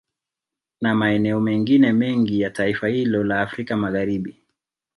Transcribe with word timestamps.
Na 0.81 0.95
maeneo 0.95 1.39
mengine 1.39 1.93
mengi 1.93 2.41
ya 2.41 2.49
taifa 2.49 2.87
hilo 2.87 3.23
la 3.23 3.41
Afrika 3.41 3.77
Magharibi 3.77 4.43